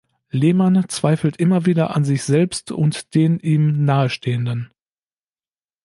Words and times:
Lehmann 0.31 0.83
zweifelt 0.89 1.37
immer 1.37 1.67
wieder 1.67 1.95
an 1.95 2.05
sich 2.05 2.23
selbst 2.23 2.71
und 2.71 3.13
den 3.13 3.37
ihm 3.37 3.85
Nahestehenden. 3.85 4.71